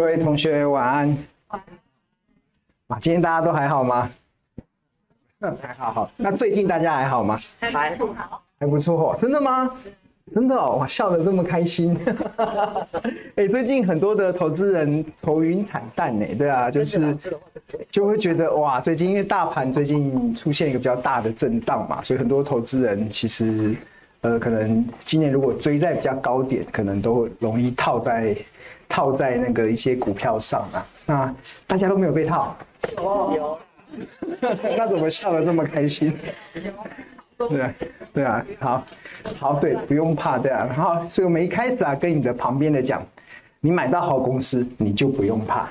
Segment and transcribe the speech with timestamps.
[0.00, 1.18] 各位同学晚安。
[2.88, 4.10] 啊，今天大家都还好吗？
[5.40, 6.10] 嗯，还好好。
[6.16, 7.38] 那最近大家还好吗？
[7.58, 9.16] 还好，还不错哦。
[9.20, 9.68] 真的吗？
[10.34, 11.94] 真的哦，哇，笑得这么开心。
[13.36, 16.26] 哎，最近很多的投资人愁云惨淡呢。
[16.34, 17.14] 对啊，就是
[17.90, 23.76] 就会觉得哇，最近因为大盘最近出现一个比较大的震荡嘛，所以很多投资人其实
[24.22, 28.34] 呃，可能今年如果追在比较高点，可能都容易套在。
[28.90, 31.34] 套在那个一些股票上啊，那
[31.66, 32.54] 大家都没有被套。
[32.98, 33.58] 哦，有。
[34.76, 36.16] 那怎么笑得这么开心？
[37.48, 37.74] 对啊，
[38.12, 38.86] 对啊，好，
[39.38, 40.66] 好，对，不用怕，对啊。
[40.68, 43.02] 然后，所以我们一开始啊，跟你的旁边的讲，
[43.60, 45.68] 你买到好公司，你就不用怕。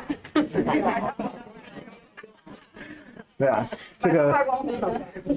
[3.38, 4.36] 对啊，这个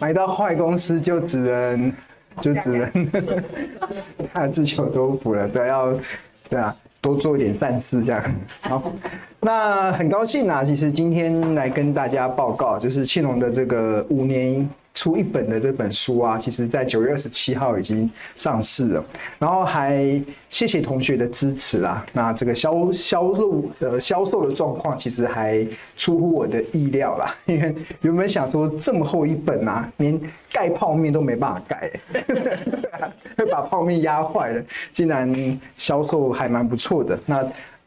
[0.01, 1.93] 买到坏公司就只能
[2.41, 3.11] 就只能
[4.33, 5.93] 他自求多福了，对，要
[6.49, 6.75] 对啊。
[7.03, 8.25] 多做一点善事，这样
[8.63, 8.91] 好。
[9.41, 19.05] 那很高兴啊，其实今天来跟大家报告，就是庆隆的这个五年出一本的这本书啊，其实在九月二十七号已经上市了，
[19.39, 22.05] 然后还谢谢同学的支持啦。
[22.13, 30.21] 那这个销销售呃销售的状况其实还出乎我的意料啦， 因为原本想说这么厚一本啊，连
[30.53, 31.91] 盖泡面都没办法盖，
[33.37, 37.19] 会把泡面压坏了，竟然销售还蛮不错的。
[37.27, 37.43] 那。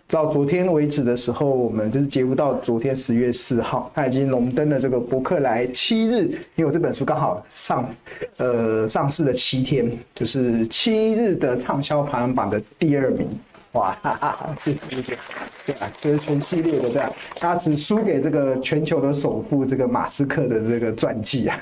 [0.08, 7.90] 到昨天为止的时候，我们就是截止到昨天十月四号，它已经荣登了这个博客来七日，因为我这本书刚好上，
[8.38, 13.28] 呃，上市了七天，就是七日的畅销排行榜的第二名，
[13.72, 15.18] 哇哈哈，是是是，
[15.66, 21.60] 对啊，就是全系列的这样，它只输给这个全球的首富这个马斯克的这个传记啊，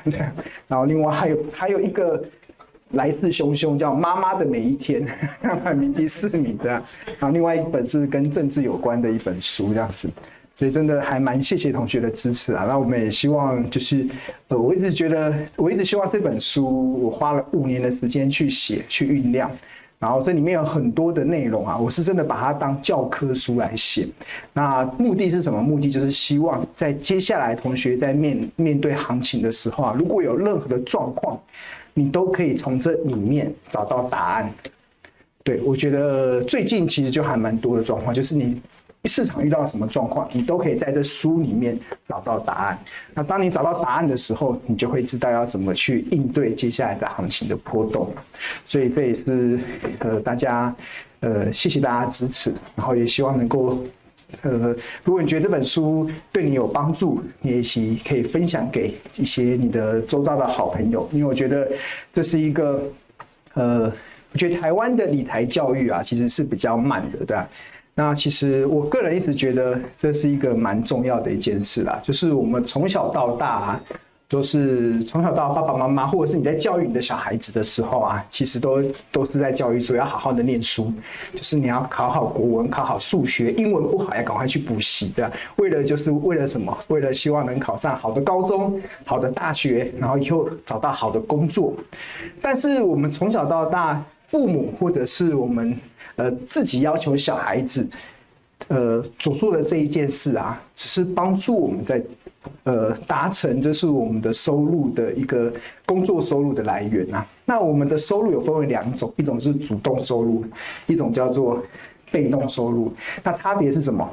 [0.67, 2.21] 然后另外还有还有一个。
[2.93, 5.05] 来势汹汹，叫《妈妈的每一天》，
[5.59, 6.81] 排名第四名这样。
[7.19, 10.09] 然后另外一本是跟政治有关的一本书，这样子。
[10.55, 12.65] 所以真的还蛮谢谢同学的支持啊。
[12.67, 14.07] 那我们也希望就是，
[14.49, 19.49] 呃，我一直觉得，我一直希望这本书，我花了五年的时间去写、去酝酿，
[19.97, 24.07] 然后这里面有很多的内容啊，我是真的把它当教科书来写。
[24.53, 25.59] 那目的是什么？
[25.59, 31.41] 目的就是希望在接下来同学在面面对行情的时候啊，如果有任何的状况。
[31.93, 34.53] 你都可以从这里面找到答案。
[35.43, 38.61] 对，我觉得最近其实就还蛮多的状况，就是你
[39.05, 42.79] 市场遇到什么状况，你都可以在这书里面找到答案。
[43.13, 48.13] 那当你找到答案的时候，你就会知道要怎么去应对接下来的行情的波动。
[48.65, 49.59] 所以这也是
[49.99, 50.73] 呃大家
[51.19, 53.77] 呃谢谢大家支持，然后也希望能够。
[54.41, 61.71] 呃，如果你觉得这本书对你有帮助，你也许可以分享给一些你的周遭的好朋友，因为我觉得
[62.11, 62.83] 这是一个，
[63.53, 63.91] 呃，
[64.31, 67.47] 我觉得台湾的理财教育啊，其实是比较慢的，对吧？
[67.95, 73.79] 那其实我个人一直觉得这是一个蛮重要的一件事啦，就是我们从小到大。
[74.33, 80.91] 都是从小到爸爸妈妈，或者是你在教育你的小孩子的时候啊，其实都都是在教育说要好好的念书，
[81.35, 85.31] 就是你要考好国文，考好数学，英文不好要赶快去补习，对吧？
[85.57, 86.75] 为了就是为了什么？
[86.87, 91.75] 为了希望能考上好的高中、好的大学，然后以后找到好的工作。
[92.41, 95.77] 但是我们从小到大，父母或者是我们
[96.15, 97.87] 呃自己要求小孩子，
[98.67, 102.01] 呃所做的这一件事啊，只是帮助我们在。
[102.63, 105.53] 呃，达成这是我们的收入的一个
[105.85, 107.25] 工作收入的来源、啊。
[107.45, 110.45] 那我们的收入有分为两种，一种是主动收入，
[110.87, 111.63] 一种叫做
[112.11, 112.93] 被动收入。
[113.23, 114.09] 那差别是什么？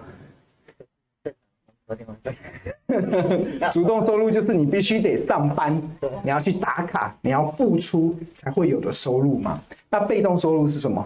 [3.72, 5.80] 主动收入就是你必须得上班，
[6.22, 9.60] 你要去打卡，你要付出才会有的收入嘛。
[9.88, 11.04] 那被动收入是什么？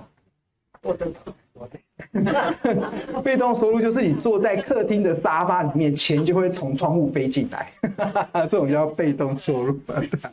[0.82, 1.06] 我的，
[1.54, 1.78] 我的
[3.24, 7.70] 被动收入就是你坐在客厅的沙发里面，钱就会从窗户飞进来，
[8.48, 9.78] 这种叫被动收入。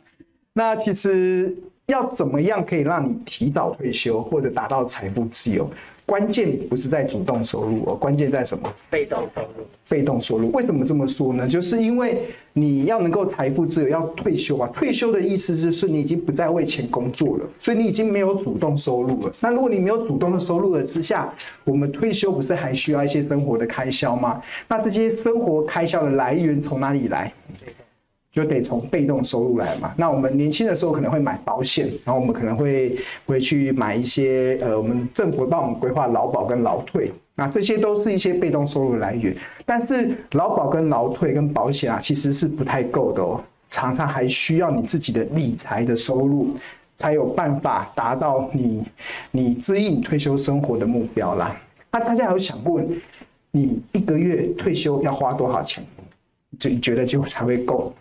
[0.54, 1.54] 那其实
[1.86, 5.68] 要怎么样可以让你提早退休或者达到财富自由？
[6.12, 8.70] 关键不是在主动收入哦，关键在什么？
[8.90, 9.64] 被动收入。
[9.88, 11.48] 被动收入为什么这么说呢？
[11.48, 14.68] 就是因为你要能够财富自由，要退休啊。
[14.74, 19.34] 退休的意思就是你已经不再为钱工作了，所以你已经没有主动收入了。
[19.40, 21.32] 那如果你没有主动的收入了之下，
[21.64, 24.42] 我们退休不是还需要一些生活的开销吗？
[24.68, 27.32] 那这些生活开销的来源从哪里来？
[28.32, 29.92] 就得从被动收入来嘛。
[29.96, 39.36] 那我们年轻的时候可能会买保险，然后我们可能会会去买一些呃，我们政府帮我们规划劳保跟劳退，那这些都是一些被动收入来源。
[39.66, 43.38] 但是劳保跟劳退跟保险啊，其实是不太够的哦，
[43.68, 46.56] 常常还需要你自己的理财的收入，
[46.96, 48.82] 才有办法达到你
[49.30, 51.54] 你支应退休生活的目标啦。
[51.90, 52.80] 那大家有想过，
[53.50, 55.84] 你一个月退休要花多少钱？
[56.58, 57.92] 就你觉得就才会够？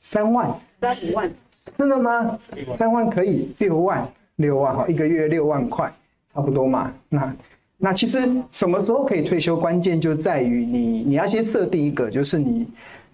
[0.00, 1.30] 三万，三十万，
[1.78, 2.38] 真的吗？
[2.76, 4.06] 三万可以，六万，
[4.36, 5.90] 六万哈，一个月六万块，
[6.34, 6.92] 差不多嘛。
[7.08, 7.34] 那
[7.78, 8.20] 那其实
[8.52, 9.56] 什么时候可以退休？
[9.56, 12.66] 关键就在于你，你要先设定一个，就是你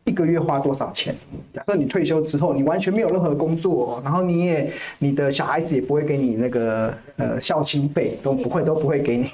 [0.05, 1.15] 一个月花多少钱。
[1.53, 9.31] 假设你退休之后，你完全没有任何工作，然后你也你的小孩子也不会给你那个呃孝亲费，都不会都不会给你。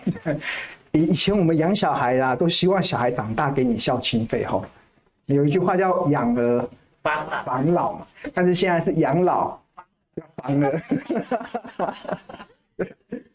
[0.93, 4.61] 以以前我们养小孩啊，都希望小孩长大给你孝亲费哈。
[5.27, 6.69] 有一句话叫养儿
[7.03, 9.59] 防防老嘛，但是现在是养老
[10.15, 10.81] 要防儿。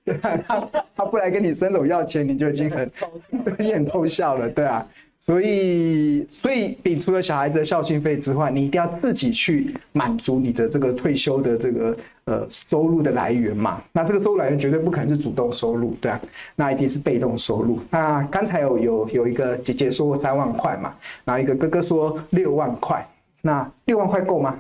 [0.04, 2.92] 对啊，他他不来跟你伸手要钱，你就已经很
[3.60, 4.86] 已经很偷笑了，对啊。
[5.22, 11.96] 所以，所以摒除了小孩子的孝心费之外，你一定要自己去满足你的这个退休的这个
[12.30, 13.82] 呃收入的来源嘛。
[13.92, 16.22] 那这个收入来源绝对不可能是主动收入，对啊，
[16.56, 17.80] 那一定是被动收入。
[17.90, 20.94] 那刚才有有有一个姐姐说三万块嘛，
[21.26, 23.04] 然后一个哥哥说六万块，
[23.42, 24.60] 那六万块够吗？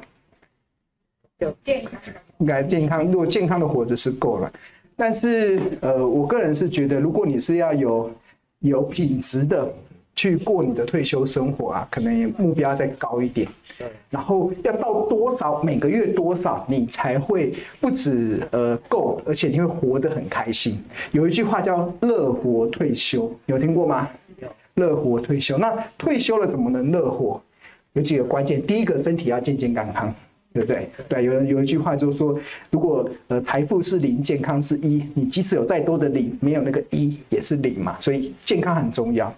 [1.38, 1.92] 有健康，
[2.40, 4.52] 应该健康，如果健康的活着是够了。
[4.98, 8.12] 但是呃，我个人是觉得，如果你是要有
[8.60, 9.72] 有品质的。
[10.20, 13.48] 去过你的退休生活啊，可能目标再高一点。
[13.78, 20.78] 对然后要到多少，每个月多少，你才会不止呃够，而且你会活得很开心。
[21.14, 24.10] 有一句话叫“乐活退休”，有听过吗？
[24.76, 25.58] 乐活退休。
[25.58, 27.42] 那退休了怎么能乐活？
[27.94, 28.62] 有几个关键。
[28.68, 30.14] 第一个，身体要健健康康，
[30.52, 30.90] 对不对？
[31.08, 32.38] 对，有人有一句话就是说，
[32.72, 37.96] 如果呃财富是零，健康是一，你即使有再多的零，没有那个一也是零嘛。
[38.02, 39.34] 所以健康很重要。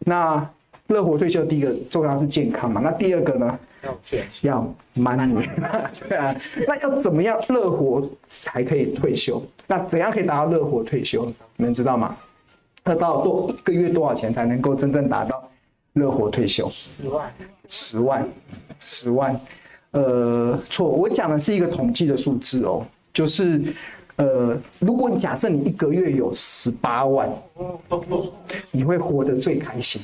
[0.00, 0.48] 那
[0.88, 2.80] 乐活退休，第一个重要是健康嘛。
[2.80, 3.58] 那第二个呢？
[3.82, 5.48] 要钱，要 money。
[6.08, 6.34] 对啊，
[6.66, 9.42] 那要怎么样乐活才可以退休？
[9.66, 11.26] 那怎样可以达到乐活退休？
[11.56, 12.16] 你们知道吗？
[12.84, 15.48] 要到多一个月多少钱才能够真正达到
[15.94, 16.68] 乐活退休？
[16.70, 17.32] 十万，
[17.68, 18.28] 十万，
[18.80, 19.40] 十万。
[19.90, 23.60] 呃，错，我讲的是一个统计的数字哦，就是。
[24.16, 27.30] 呃，如果你假设你一个月有十八万，
[28.70, 30.00] 你会活得最开心，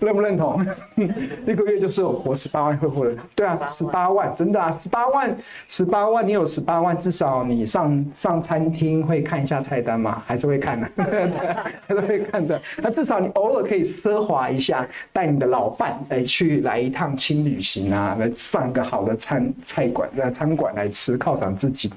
[0.00, 0.64] 认不认同？
[1.46, 5.36] 一个月就是我十八万会活得，对啊，十八万真的啊，十八万，
[5.68, 10.22] 十八万，你有十八万，至少你上上餐厅会看一下菜单吗？
[10.26, 10.88] 还是会看的，
[11.86, 12.60] 还是会看的。
[12.78, 21.92] 那至少你偶尔可以奢华一下，带你的老伴来去来一趟轻旅行啊，来上个好的餐菜馆，在餐馆来吃犒赏自己。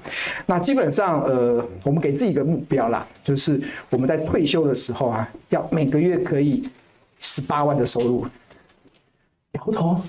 [0.46, 6.68] 那基本上，呃，我们给自己一个目标啦，就是我们在退休的时候啊，要每个月可以
[7.20, 8.26] 十八万的收入。
[9.52, 10.00] 摇头，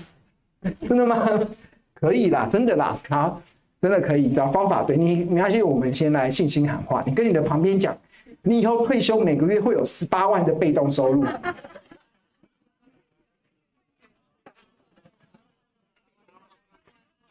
[0.86, 1.26] 真的吗？
[1.94, 3.40] 可以啦，真的啦，好，
[3.80, 4.32] 真的可以。
[4.34, 7.02] 找方法，对你，没关系，我们先来信心喊话。
[7.06, 7.96] 你跟你的旁边讲，
[8.42, 11.24] 你以后退休每个月会有十八万的被动收入。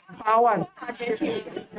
[0.05, 0.67] 十八万，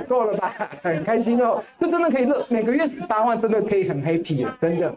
[0.09, 0.55] 够了吧？
[0.83, 4.97] 很开心哦，这真的可以乐，每个月十八万真的可以很 happy 了，真的。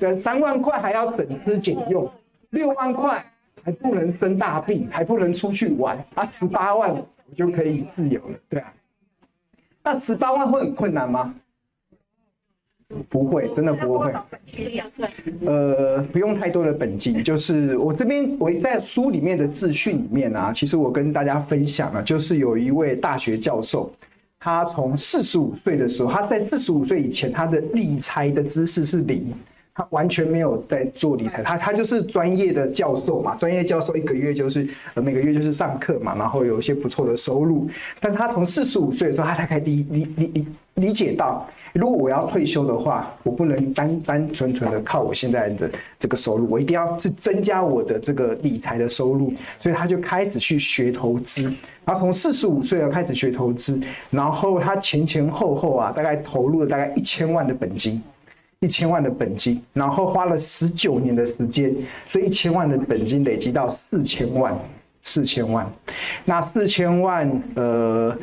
[0.00, 2.10] 对，三万块还要省吃俭用，
[2.50, 3.24] 六万块
[3.62, 8.72] 还不能生大病，还不能出去玩，啊，十八万我就可以自由了，对啊。
[9.82, 11.34] 那十八万会很困难吗？
[13.10, 14.10] 不会，真的不会。
[15.46, 23.92] 呃，不用太多的本金，就是我这边我在书里面的自训里面啊，其实我跟大家分享了，就是有一位大学教授，
[24.38, 29.34] 他从四十五岁的时候，他在四十五岁以前，他的理财的知识是零，
[29.78, 37.68] 他完全没有在做理财，他他就是专业的教授嘛，专业教授一个月就是呃每个月就是上课嘛，然后有一些不错的收入，
[38.00, 41.46] 但是他从四十五岁的时候，他才开始理理理理理解到。
[41.74, 51.42] 如果我要退休的话，我不能单单纯纯的靠我现在的这个收入，我一定要去增加我的这个理财的收入，所以他就开始去学投资，
[51.84, 53.78] 然后从四十五岁要开始学投资，
[54.10, 58.02] 然后他前前后后啊大概投入了大概一千万的本金，
[58.60, 61.74] 一千万的本金，然后花了十九年的时间，
[62.10, 64.58] 这一千万的本金累积到四千万，
[65.02, 65.70] 四千万，
[66.24, 68.16] 那四千万呃。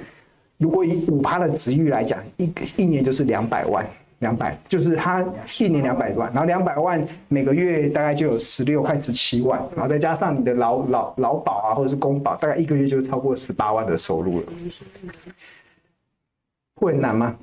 [0.58, 3.86] 如果以五趴的值域来讲，一一年就是两百万，
[4.20, 5.22] 两百就是他
[5.60, 14.46] 一年两百万，然后两百万每个月大概就有十六块十七万，然后再加上你的劳劳劳保啊或者是公保，大概一个月就超过十八万的收入了。
[16.76, 17.36] 会很难吗？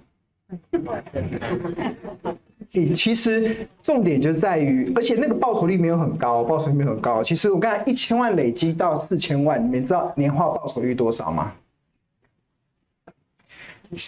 [2.95, 7.23] 其实重点就在于，而且那个报酬率没有很高，报酬率没有很高。
[7.23, 11.52] 其实我刚才一千万累积到四千万，你们知道年化报酬率多少吗？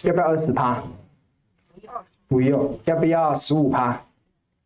[0.02, 0.82] 要不要二十趴？
[2.26, 2.78] 不用。
[2.84, 4.00] 要不要十五趴？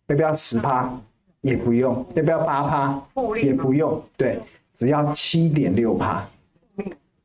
[0.07, 0.92] 要不要十趴？
[1.40, 2.07] 也不用。
[2.14, 3.02] 要不要八趴？
[3.42, 4.02] 也不用。
[4.16, 4.40] 对，
[4.75, 6.25] 只要七点六趴。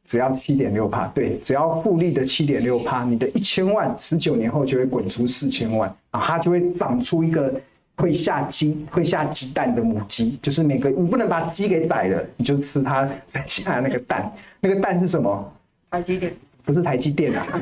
[0.06, 7.54] 只要七点六趴，对，只要复利的七点六趴，你的一千万十九年后就会滚出四千万啊，它就会长出一个
[7.96, 13.10] 会下鸡、会下鸡蛋的母鸡，就是每个你不能把鸡给宰了，你就吃它
[13.48, 14.30] 下的那个蛋，
[14.60, 15.54] 那个蛋是什么？
[15.90, 16.34] 台积电？
[16.66, 17.62] 不是台积电啊，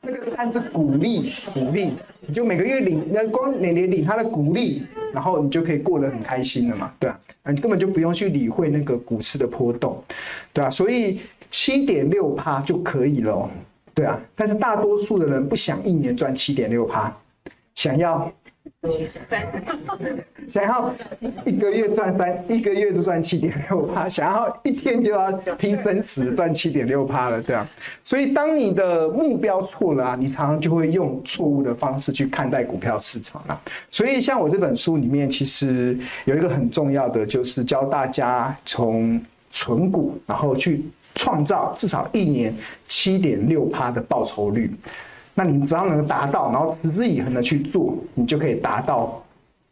[0.00, 1.92] 那个蛋是股利，股利，
[2.26, 10.02] 你就每个月领，那光每年领它的股利，然后你就可以过得很开心了嘛，对啊，你根本就不用去理会那个股市的波动，
[10.54, 11.20] 对啊，所以。
[11.64, 13.48] 七点六趴就可以了，
[13.94, 17.16] 对啊，但是大多数的人不想一年赚七点六趴，
[17.76, 18.32] 想要
[20.48, 20.92] 想要
[21.44, 27.64] 一个月赚三，一个月就赚七点六趴，想要一天就要拼生死赚七点六趴了，对啊，
[28.04, 33.62] 所以当你的目标错了啊，你常常就会用错误的方式去看待股票市场啊。
[33.88, 40.84] 所以像我这本书里面，其实有一个很重要的，就是教大家从存股，然后去。
[41.14, 42.54] 创造至少一年
[42.86, 44.70] 七点六趴的报酬率，
[45.34, 49.22] 那你只要能达到，然后持之以恒的去做，你就可以达到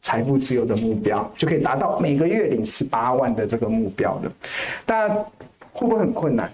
[0.02, 4.30] 财富自由的目标，就可以达到每个月领十八万的这个目标的。
[4.87, 5.11] 但
[5.73, 6.50] 会不会很困难？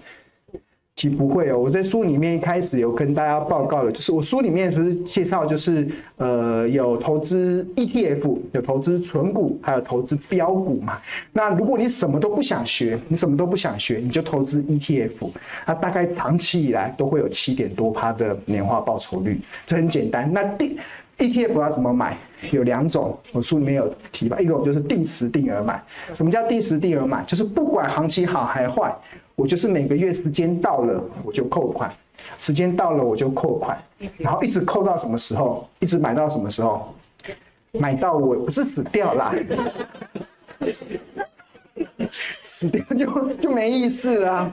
[0.97, 5.87] 其实不会哦，我在书里面一开始有跟大家报告了，就是我书里面不是介绍，就是
[6.17, 10.97] 呃有投资 ETF，有投资存股，还有投资标股嘛。
[11.31, 15.29] 那如果你什么都不想学，你什么都不想学，你就投资 ETF，
[15.67, 20.27] 它大概长期以来都会有七点多趴的年化报酬率，这很简单。
[20.33, 20.75] 那定
[21.19, 22.17] ETF 要怎么买？
[22.49, 25.79] 有两种，我书里面有提吧，一种就是定时定额买。
[26.15, 27.23] 什么叫定时定额买？
[27.27, 28.91] 就是不管行情好还坏。
[29.37, 31.91] 我就是每个月时间到了我就扣款，
[32.39, 33.77] 时间到了我就扣款，
[34.17, 35.69] 然后一直扣到什么时候？
[35.79, 36.91] 一直买到什么时候？
[37.73, 39.35] 买到我不是死掉啦，
[42.41, 44.51] 死掉就就没意思了。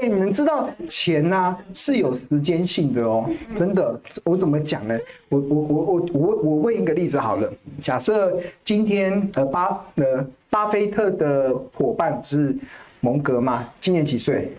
[0.00, 4.00] 哎，你们知道钱呐是有时间性的哦，真的。
[4.22, 4.96] 我怎么讲呢？
[5.30, 12.56] 我我我我我我问一个例子好了，假设今天呃巴呃巴菲特的伙伴是。
[13.02, 14.50] 蒙格嘛，今年几岁？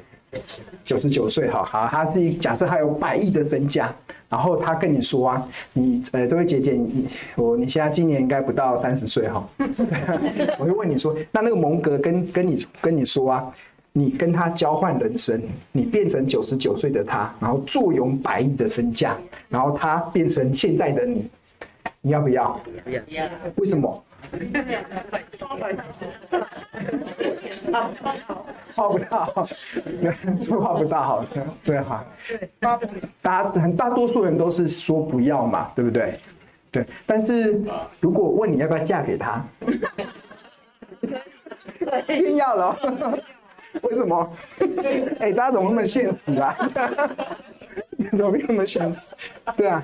[0.83, 3.93] 九十九岁，好好，他是假设他有百亿的身价，
[4.27, 9.47] 然后他跟你说啊，你呃，这位姐姐，你我你现在今年应该不到三十岁哈，
[10.59, 13.53] 我就问你说，那那个蒙格跟跟你跟你说啊，
[13.91, 15.39] 你跟他交换人生，
[15.71, 19.15] 你变成九十九岁的他，然后坐拥百亿的身价，
[19.50, 21.29] 然后他变成现在的你，
[22.01, 22.59] 你要不要？
[23.07, 23.25] 要。
[23.57, 24.03] 为什么？
[28.75, 29.48] 画不到，
[30.41, 31.25] 这画不到，好，
[31.63, 32.03] 对哈，
[33.22, 36.20] 大很大多数人都是说不要嘛，对不对？
[36.72, 37.62] 对，但是
[38.00, 39.46] 如果问你要不要嫁给他，
[42.10, 42.75] 一定要了，
[43.84, 44.34] 为什么？
[45.20, 46.58] 哎，大家怎么那么现实啊？
[48.17, 49.05] 怎么那么现实？
[49.55, 49.84] 对啊，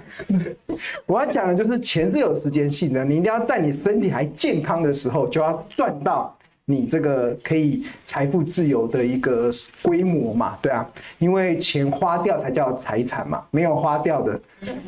[1.06, 6.36] 我要讲的就是钱是有时间性的，你一定要在你身体还健康的时候就要赚到
[6.72, 9.50] 你这个可以财富自由的一个
[9.82, 14.40] 规模嘛，对啊，因为钱花掉才叫财产嘛，没有花掉的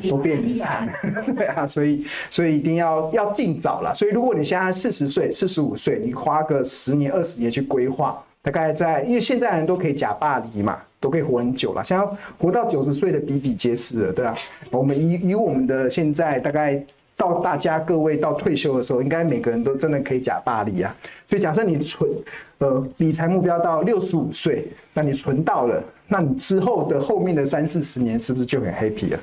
[0.07, 0.87] 都变遗产，
[1.35, 3.95] 对啊，所以所以一定要要尽早了。
[3.95, 10.77] 所以如果你现在四十岁、四十五岁，你花个十年、二十年去规划，大概在因为现在人都可以假巴黎嘛。
[11.01, 12.07] 都可以活很久了，像
[12.37, 14.35] 活到九十岁的比比皆是了，对啊，
[14.69, 16.79] 我们以以我们的现在大概
[17.21, 20.95] 到大家各位到退休的时候，应该每个人都真的可以假巴黎啊。
[21.29, 22.09] 所以假设你存
[22.57, 29.19] 呃理财目标到六十五岁，那你存到了，那你之后的后面的三四十年是不是就很 happy 了？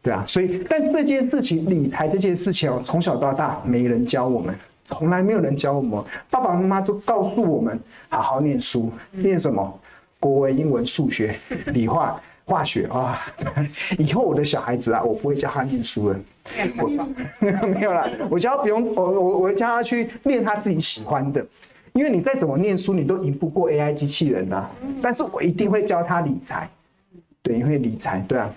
[0.00, 4.54] 对啊，所以但这件事情理财这件事情哦，从小到大没人教我们，
[4.86, 9.78] 从来没有人教我们，爸爸妈妈都告诉我们好好念书，念什么？
[10.20, 13.20] 国文、英文、数学、理化、化学啊！
[13.98, 16.18] 以后我的小孩子啊，我不会教他念书了。
[16.78, 16.88] 我
[17.68, 21.44] 没有啦，我教不用，我我我教他去练他自己喜欢的。
[21.92, 24.68] 因为你再怎么念书，你都赢不过 AI 机器人呐。
[25.02, 26.68] 但是我一定会教他理财，
[27.42, 28.50] 对，因为理财，对啊。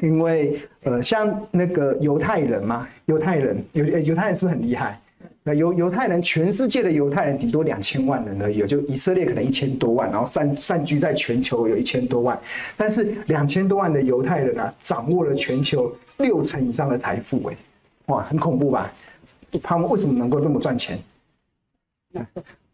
[0.00, 4.98] 因为呃，像那个犹太人嘛，犹太人犹犹太人是很厉害。
[5.44, 12.38] 那犹犹太人，全世界的犹太人顶多两千万人而已，就以色列可能一千多万，然后散散居在全球有一千多万，
[12.76, 17.56] 但是两千多万的犹太人啊，掌握了全球六成以上的财富，哎，
[18.06, 18.92] 哇，很恐怖吧？
[19.62, 20.96] 他们为什么能够这么赚钱？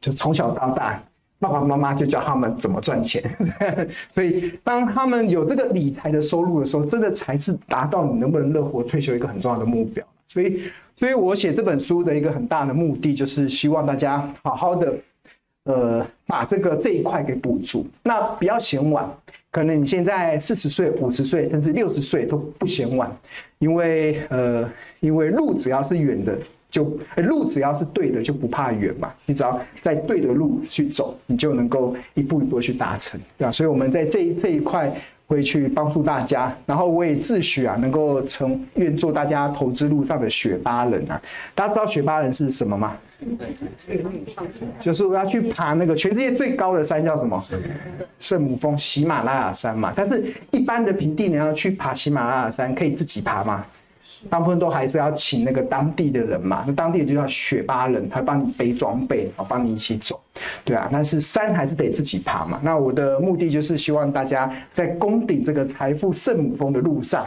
[0.01, 1.03] 就从小到大，
[1.39, 3.23] 爸爸妈妈就教他们怎么赚钱，
[4.13, 10.05] 所以当他们有这个理财的收入的时候，真的才是达到你能不能乐活退休一个很重要的目标。
[10.29, 10.63] 所以，
[10.95, 14.95] 所以我写这本书的一个很大的目的，就是希望大家好好的，
[15.65, 17.87] 呃，把这个这一块给补足。
[18.03, 19.11] 那不要嫌晚，
[19.51, 23.11] 可能你现在四十岁、五十岁，甚至六十岁都不嫌晚，
[23.59, 24.71] 因为呃，
[25.01, 26.39] 因为路只要是远的。
[26.71, 26.85] 就
[27.17, 29.11] 路只要是对的，就不怕远嘛。
[29.25, 33.51] 你只要在对的路去走，你就能够一步一步去达成，对吧？
[33.51, 34.95] 所以我们在这这一块
[35.29, 36.53] 会去帮助大家。
[36.67, 41.21] 然后我也自诩啊，能够成愿做大家投资路上的雪巴人啊。
[41.55, 42.97] 大家知道雪巴人是什么吗？
[44.81, 47.45] 就是我要去爬那个全世界最高的山，叫什么？
[48.19, 49.93] 圣母峰，喜马拉雅山嘛。
[49.95, 53.65] 但是一般的平地，你要去爬喜马拉雅山，可以自己爬吗？
[54.29, 60.21] 大部分都还是要请那个当地的人嘛，那当地就叫雪巴人，他帮你背装备，啊，帮你一起走，
[60.65, 60.89] 对啊。
[60.91, 62.61] 但是山还是得自己爬嘛。
[62.63, 67.27] 那我的目的就是希望大家在攻顶这个财富圣母峰的路上，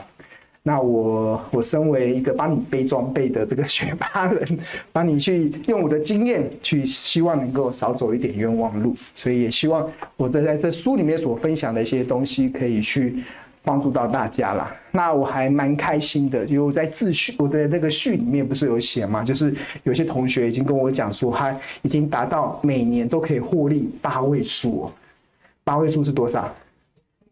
[0.64, 4.60] 那我我身为一个帮你背装备的这个雪巴人，
[4.92, 8.96] 帮你去用我的经验去，希望能够少走一点冤枉路。
[9.16, 13.24] 所以也希望我在在这书里面所分享的一些东西，可以去。
[13.64, 24.92] 帮助到大家啦，那我还蛮开心的，因为我在自序，我的那个序里面不是有写嘛，就是有些同学已经跟我讲说，他已经达到每年都可以获利八位数哦，
[25.64, 26.54] 八位数是多少？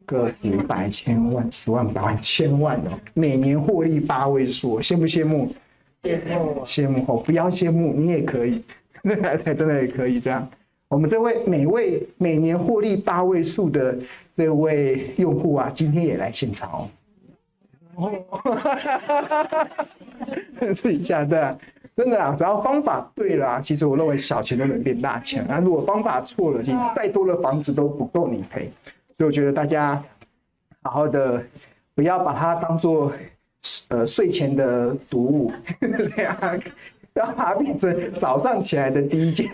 [0.05, 5.53] 个十百千万十万百万千万哦，每年获利八位数，羡不羡慕？
[6.03, 7.05] 羡慕，羡慕。
[7.07, 8.63] 哦，不要羡慕，你也可以，
[9.03, 10.49] 那还真的也可以这样。
[10.89, 13.95] 我们这位每位每年获利八位数的
[14.31, 16.89] 这位用户啊，今天也来现场
[17.95, 18.11] 哦。
[20.73, 21.55] 试一下，对啊，
[21.95, 25.45] 真的啊，只要方法对了啊，其实我认为小钱都能变大钱。
[25.47, 28.71] 那如果方法错了，其实再多的房子都不够你赔。
[29.15, 30.03] 所以我觉得大家
[30.81, 31.43] 好好的，
[31.93, 33.13] 不要把它当做
[33.89, 35.51] 呃睡前的读物，
[37.19, 39.47] 要把它变成早上起来的第一件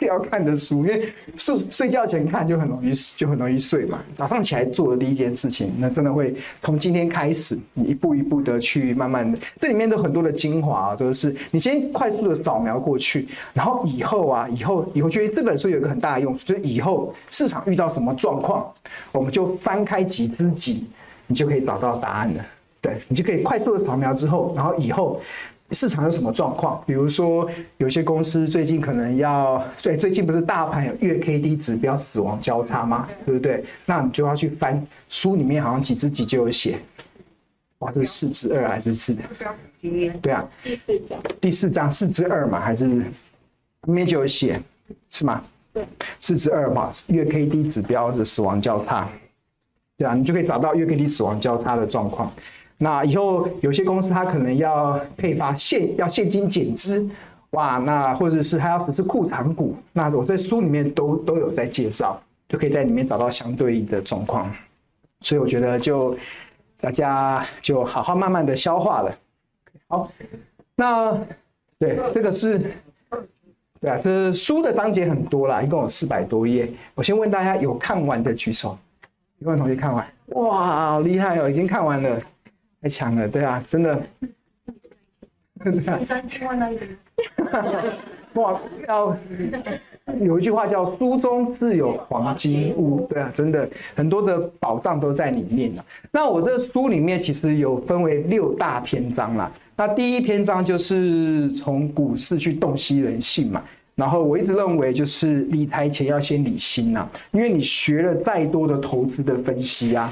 [0.00, 4.00] 要看的书，因为睡睡觉前看就很容易就很容易睡嘛。
[4.14, 18.66] 早上起来做的第一件事情，那真的会从今天开始，你一步一步的去慢慢的，这里面都很多的精华都是你先快速的扫描过去，然后以后啊，以后以后觉得这本书有一个很大的用处，就是以后市场遇到什么状况，
[19.12, 20.86] 我们就翻开几只几，
[21.26, 22.44] 你就可以找到答案了。
[22.80, 25.20] 对，你就可以快速的扫描之后，然后以后。
[25.72, 26.82] 市场有什么状况？
[26.86, 33.08] 比如说，有些公司最近可能要，对，最近不是大盘有月 K D 指标死亡交叉吗？
[33.24, 33.64] 对不对？
[33.86, 36.78] 那你就要去翻书里面，好像几只几就有写。
[37.78, 39.16] 哇，这是四之二还是四？
[40.20, 41.18] 对啊，第四章。
[41.40, 43.04] 第四章四之二嘛，还是里
[43.86, 44.60] 面就有写，
[45.10, 45.42] 是吗？
[45.72, 45.86] 对，
[46.20, 49.08] 四之二嘛，月 K D 指标的死亡交叉，
[49.96, 52.32] 对啊，你就可以找到月 K D 死亡交叉的状况。
[52.82, 57.06] 那以后有些公司它可能要配发现要现金减资，
[57.50, 64.50] 哇，那或者是它要实施库藏股，那我在书里面都都有在介绍，就可以在里面找到相对应的状况。
[65.20, 66.16] 所以我觉得就
[66.80, 69.14] 大家就好好慢慢的消化了。
[69.88, 70.10] 好，
[70.74, 71.12] 那
[71.78, 72.58] 对这个是，
[73.78, 76.72] 对啊，这书的章节很多啦，一共有四百多页。
[76.94, 78.78] 我先问大家有看完的举手，
[79.40, 80.06] 有没有同学看完？
[80.28, 82.18] 哇，好厉害哦，已经看完了。
[82.80, 84.02] 太强了，对啊，真的。
[88.34, 89.14] 哇，要
[90.18, 95.84] 有一句话叫“书中自有黄金屋”，对啊，真的很多的宝藏都在里面了。
[96.10, 99.52] 那我这书里面其实有分为六大篇章啦。
[99.76, 103.62] 那第一篇章就是从股市去洞悉人性嘛。
[103.96, 110.10] 然后我一直认为就是理财前要先理心呐，因为你学了再多的投资的分析啊。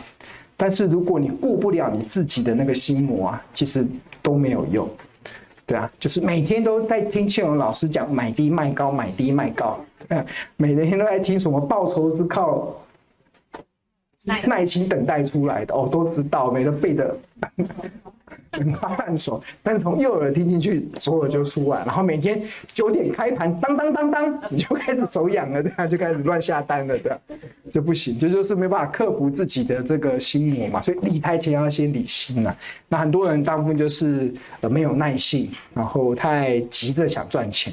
[0.60, 3.86] 但是如果你过不了你自己的那个心魔啊，其实
[4.20, 4.88] 都没有用，
[5.64, 9.78] 对啊，就是每天都在听庆荣老师讲买低卖高，买低卖高，
[10.56, 12.74] 每天都在听什么报酬是靠
[14.24, 17.16] 耐心等待出来的哦，都知道，每个背的。
[18.52, 22.42] 很快慢手，但是从右耳听进去，左耳就出来，然后每天
[22.74, 25.86] 九点开盘，当当当当，你就开始手痒了，对吧？
[25.86, 27.18] 就开始乱下单了，对吧？
[27.70, 30.80] 这不行，这就，是没办法克服自己的这个心魔嘛。
[30.80, 32.56] 所以理财前要先理心呐。
[32.88, 34.32] 那很多人大部分就是
[34.62, 37.70] 呃没有耐性，然后太急着想赚钱。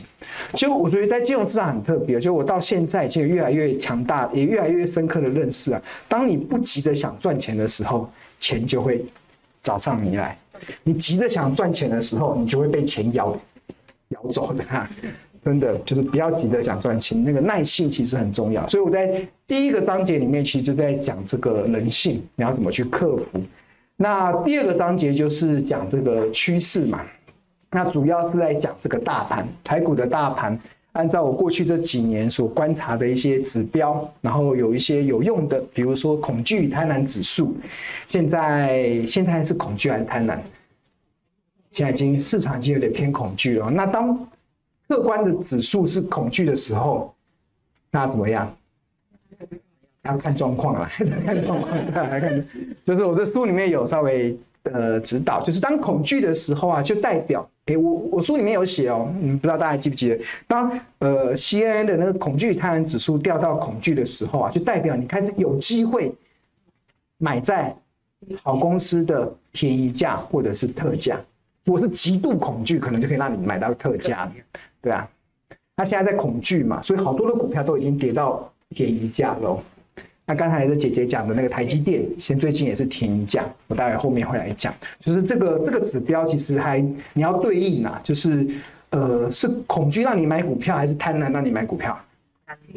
[0.53, 5.81] 就我觉得在金融市场很特别，就我到现在其实越来越强大，也越来越深刻的认识啊。
[6.09, 8.09] 当你不急着想赚钱的时候，
[8.39, 9.05] 钱就会
[9.63, 10.37] 找上你来。
[10.83, 13.37] 你急着想赚钱的时候，你就会被钱咬
[14.09, 14.89] 咬走的哈。
[15.43, 18.67] 真的就是不要急着想赚钱，那个耐性其实很重要。
[18.67, 23.41] 所以我在第一个章节里面其实就在讲这个人性，你要怎么去克服。
[23.95, 27.01] 那第二个章节就是讲这个趋势嘛。
[27.69, 30.59] 那主要是在讲这个大盘，台股的大盘。
[30.95, 37.57] 按照我过去这几年所观察的一些指标，然后有一些有用的，比如说恐惧贪婪指数，
[38.07, 40.39] 现在现在是恐惧还是贪婪？
[41.73, 43.69] 现在已经市场已经有点偏恐惧了。
[43.69, 44.17] 那当
[44.87, 47.13] 客观的指数是恐惧的时候，
[47.91, 48.55] 那怎么样？
[50.03, 50.89] 要看状况了，
[51.25, 52.47] 看状况，来看，
[52.85, 57.45] 就是我这书里面有稍微呃指导，就是当恐惧的时候啊，就代表。
[57.65, 60.19] 哎，我我书里面有写哦，你不知道大家记不记得？
[60.47, 66.13] 当呃 CNN 的那个恐惧贪婪指数掉到恐惧的时候啊，就代表你开始有机会
[67.17, 67.75] 买在
[68.43, 71.19] 好公司的便宜价或者是特价。
[71.63, 74.31] 如果是极度恐惧，可能就可以让你买到特价，
[74.81, 75.09] 对啊。
[75.75, 79.59] 他现在在恐惧嘛，所以好多的股票都已经跌到便宜价喽。
[80.27, 84.73] 那刚才的姐姐讲的那个台积电，先最近也是停讲，我待会后面会来讲。
[84.99, 86.79] 就是这个这个指标其实还
[87.13, 88.47] 你要对应啊，就是
[88.89, 91.95] 呃是恐惧让你买股票，还是贪婪让你买股票？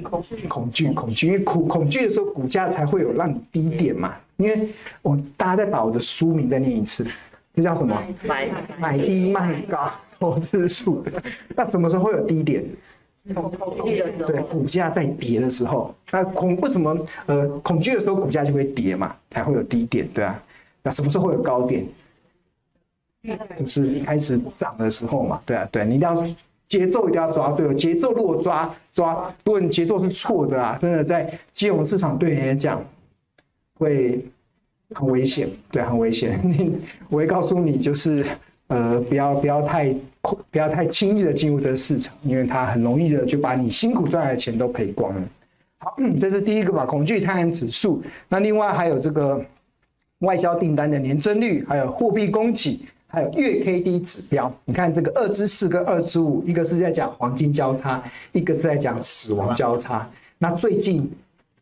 [0.03, 4.15] 恐惧恐惧恐惧，因为恐恐惧的时候股价才会有让你低点嘛。
[4.37, 4.69] 因为
[5.03, 7.07] 我大家再把我的书名再念一次，
[7.55, 8.01] 这叫什么？
[8.25, 11.05] 买买低卖高，投资术。
[11.57, 12.63] 那什么时候会有低点？
[13.35, 13.51] 恐
[13.85, 20.43] 惧的时候，对，股价在跌的时候，那恐为什么呃恐惧的时候股价就会跌嘛，才会有低点，对啊。
[20.83, 21.87] 那什么时候会有高点？
[23.59, 26.27] 就是一开始涨的时候嘛，对啊，对，你一定要
[26.69, 32.83] 节奏一定要抓对，节奏如果抓抓，如果你节奏是错的啊，真的在金融市场对你来讲
[33.75, 34.25] 会
[34.95, 36.41] 很危险，对，很危险。
[37.11, 38.25] 我会告诉你，就是。
[38.69, 45.23] 呃，不要不要太不要太轻易的进入这个市场，因为它很容易的就把你辛苦赚来的钱都赔光了。
[45.79, 48.03] 好，嗯，这是第一个吧，恐惧贪婪指数。
[48.29, 49.43] 那另外还有这个
[50.19, 54.53] 外销订单的年增率，还有货币供给，还有月 K D 指标。
[54.65, 58.03] 你看这个二之四跟二之五，一个是在讲黄金交叉，
[58.33, 60.07] 一个是在讲死亡交叉。
[60.37, 61.11] 那最近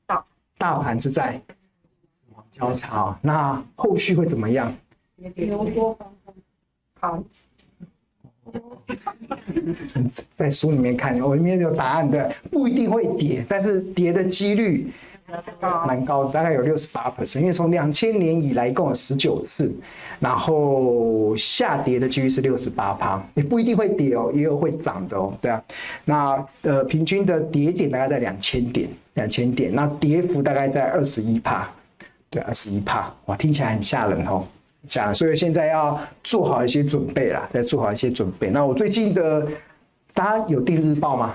[0.06, 0.24] 大
[0.58, 4.74] 大盘是在死亡交叉，那后续会怎么样？
[7.06, 7.22] 好，
[10.34, 14.92] 在书里面看，我里面有答案的，不一定会跌，但是跌的几率
[15.60, 19.72] 蛮高的，大概有六十八 percent，因为从两千年以来共有十九次，
[20.18, 25.62] 然后下跌的几率是六十八趴，也不一定会跌哦，也有会涨的哦，对啊，
[26.04, 31.68] 那呃平均的跌点大概在两千点，两千点，那跌幅大概在二十一趴，
[32.30, 34.44] 对，二十一趴，哇，听起来很吓人哦。
[34.88, 38.50] 讲，所以现在要做好一些准备啦，再做好一些准备。
[38.50, 39.46] 那我最近的，
[40.14, 41.34] 大家有订日报吗？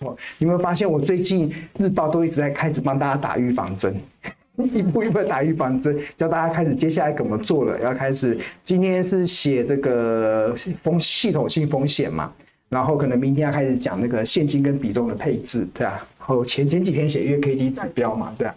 [0.00, 0.16] 有。
[0.38, 3.96] 你有没有发现我最近日报都一直在开始帮大家打预防针，
[4.56, 7.80] 一步一步打预防针，教大家开始接下来怎么做了。
[7.80, 12.32] 要开始，今天是写这个风系统性风险嘛，
[12.68, 16.06] 然后可能明天要开始讲那个现金跟比重的配置，对啊。
[16.18, 18.54] 然后前前几天写月 K D 指标嘛，对啊。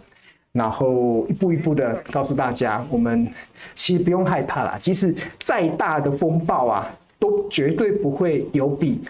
[0.52, 3.26] 然后一步一步的告诉大家，我们
[3.74, 4.78] 其实不用害怕啦。
[4.82, 9.00] 即使再大的风暴啊，都绝对不会有比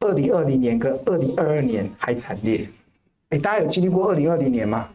[0.00, 2.68] 二零二零年跟二零二二年还惨烈。
[3.30, 4.88] 哎，大家有经历过二零二零年吗？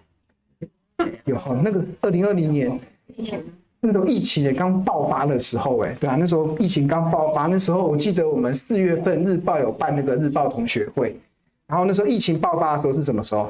[1.25, 2.79] 有哈，那个二零二零年
[3.79, 11.19] 那时候疫情也刚爆发的时候，哎，对啊，那时候疫情刚爆发，那时候我记得我们四月份日报有办那个日报同学会，
[11.67, 13.49] 然后那时候疫情爆发的时候是什么时候？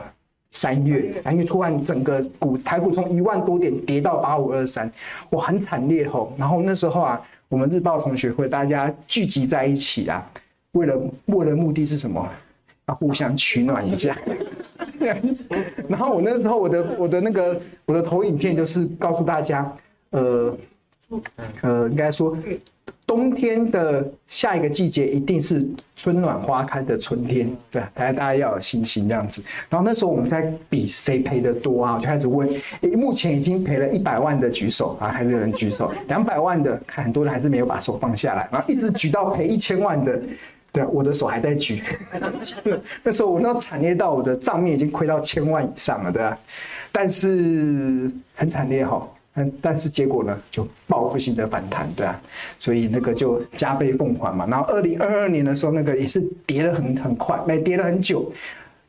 [0.54, 4.90] 三月，三月突然整个股台股从一万多点跌到八五二三，
[5.32, 6.32] 哇，很惨烈吼。
[6.38, 10.26] 然后那时候啊，我们日报同学会大家聚集在一起啊，
[10.72, 12.26] 为了为了目的是什么？
[12.86, 14.16] 要互相取暖一下。
[15.90, 19.76] 然后我那时候我的我的那个我的投影片就是告诉大家，
[20.12, 20.58] 呃
[21.62, 22.38] 呃，应该说。
[23.06, 29.44] 冬天的下一个季节一定是春暖花开的春天，对，大家大家要有信心这样子。
[29.70, 32.50] 然后那时候我们在比谁赔的多啊，我就开始问，
[32.82, 35.94] 诶，目前已经赔了一百万的举手啊，还是有人举手？
[36.08, 40.20] 两百万的，看很多人还是没有把手放下来，然后一直举到赔一千万的，
[40.72, 41.84] 对，我的手还在举。
[43.04, 46.38] 那时候我那惨烈到我的账面已经亏到千万以上了，对吧？
[46.92, 49.08] 但是很惨烈哈。
[49.36, 52.22] 但但是结果呢，就报复性的反弹，对啊，
[52.60, 54.46] 所以那个就加倍奉还嘛。
[54.48, 58.32] 然后二零二二年的时候，那个也是跌得很很快，没跌了很久。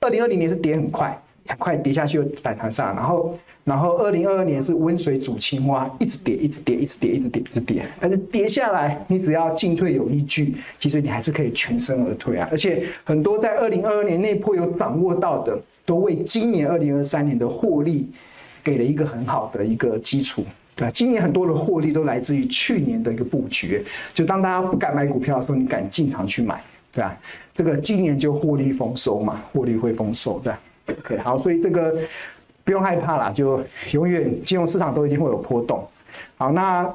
[0.00, 7.86] 二零二零年是跌很快，很快跌下去又反弹上，然后然后二零二二年是温水煮青蛙，一直跌，一直跌，一直跌，一直跌，一直跌。
[7.98, 12.46] 但是跌下来，你只要进退有依据，其实你还是可以全身而退啊。
[12.50, 18.10] 而且很多在二零二二年那波有掌握到的，都为今年二零二三年的获利。
[18.64, 27.16] 给了一个很好的一个基础，对，今年很多的获利都来自于去年的一个布局，就当大家不敢买股票的时候，你敢进场去买，对吧？
[27.54, 30.52] 这个今年就获利丰收嘛，获利会丰收，对。
[30.86, 31.96] OK，好，所以这个
[32.64, 35.86] 不用害怕啦，就永远金融市场都一定会有波动。
[36.36, 36.90] 好，那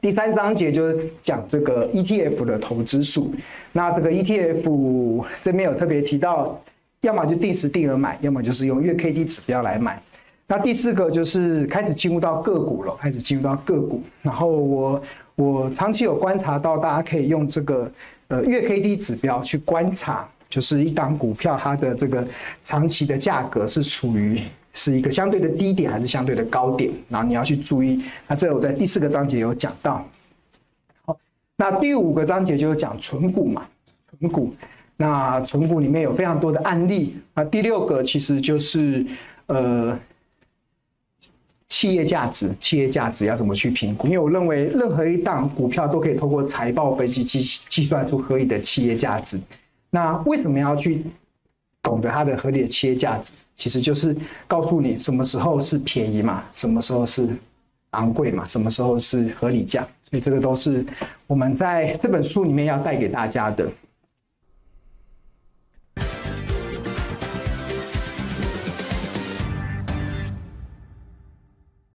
[0.00, 3.34] 第三章节就是讲这个 ETF 的投资术。
[3.72, 6.60] 那这个 ETF 这边有特别提到，
[7.00, 10.02] 要么就定时定额买，要么就是用月 K D 指标来买。
[10.48, 14.02] 那第四个就是开始进入到个股了，开始进入到个股。
[14.22, 15.02] 然后我
[15.36, 17.88] 我长期有观察到，大家可以用这个
[18.26, 20.28] 呃月 K D 指标去观察。
[20.50, 22.26] 就是一档股票，它的这个
[22.64, 24.40] 长期的价格是处于
[24.72, 28.02] 是一个相对的低点还是相对的高点，然后你要去注意。
[28.26, 30.02] 那这我在第四个章节有讲到。
[31.04, 31.14] 好，
[31.54, 33.66] 那第五个章节就是讲存股嘛，
[34.18, 34.54] 存股。
[34.96, 37.18] 那存股里面有非常多的案例。
[37.34, 39.04] 那第六个其实就是
[39.48, 39.94] 呃
[41.68, 44.06] 企业价值，企业价值要怎么去评估？
[44.06, 49.38] 因为我认为任何一档股票都可以透过财报分析计计算出合理的企业价值。
[49.90, 51.04] 那为什么要去
[51.82, 53.32] 懂得它的合理的企业价值？
[53.56, 57.28] 其实就是告诉你什么时候是便宜嘛，什么时候是
[57.90, 59.86] 昂贵嘛，什么时候是合理价。
[60.08, 60.84] 所以这个都是
[61.26, 63.70] 我们在这本书里面要带给大家的。